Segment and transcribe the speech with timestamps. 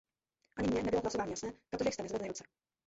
[0.57, 2.43] Ani mně nebylo hlasování jasné, protože jste nezvedli ruce.